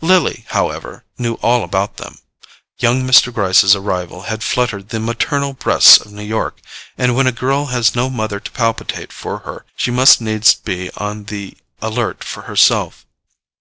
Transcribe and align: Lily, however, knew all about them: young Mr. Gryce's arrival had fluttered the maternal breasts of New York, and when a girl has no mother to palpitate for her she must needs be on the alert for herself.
Lily, 0.00 0.44
however, 0.50 1.04
knew 1.18 1.34
all 1.42 1.64
about 1.64 1.96
them: 1.96 2.18
young 2.78 3.02
Mr. 3.02 3.34
Gryce's 3.34 3.74
arrival 3.74 4.22
had 4.30 4.44
fluttered 4.44 4.90
the 4.90 5.00
maternal 5.00 5.54
breasts 5.54 5.96
of 5.98 6.12
New 6.12 6.22
York, 6.22 6.60
and 6.96 7.16
when 7.16 7.26
a 7.26 7.32
girl 7.32 7.66
has 7.66 7.96
no 7.96 8.08
mother 8.08 8.38
to 8.38 8.50
palpitate 8.52 9.12
for 9.12 9.38
her 9.38 9.64
she 9.74 9.90
must 9.90 10.20
needs 10.20 10.54
be 10.54 10.88
on 10.98 11.24
the 11.24 11.56
alert 11.80 12.22
for 12.22 12.42
herself. 12.42 13.04